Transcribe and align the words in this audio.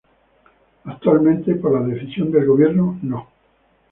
Actualmente, 0.85 1.53
por 1.53 1.79
la 1.79 1.85
decisión 1.87 2.31
del 2.31 2.47
Gobierno 2.47 2.97
no. 3.03 3.27